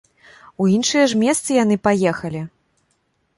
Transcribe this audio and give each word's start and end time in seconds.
У 0.63 0.69
іншыя 0.75 1.03
ж 1.11 1.19
месцы 1.23 1.59
яны 1.63 1.75
паехалі! 1.89 2.41